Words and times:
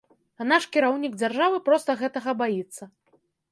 А 0.39 0.45
наш 0.51 0.65
кіраўнік 0.77 1.19
дзяржавы 1.21 1.61
проста 1.69 1.99
гэтага 2.01 2.37
баіцца. 2.43 2.83